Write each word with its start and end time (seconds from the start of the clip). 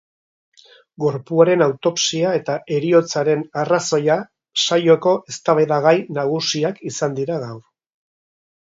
Gorpuaren 1.03 1.63
autopsia 1.65 2.31
eta 2.39 2.55
heriotzaren 2.77 3.45
arrazoia 3.65 4.17
saioko 4.65 5.17
eztabaidagai 5.35 5.97
nagusiak 6.21 6.87
izan 6.95 7.21
dira 7.23 7.41
gaur. 7.47 7.63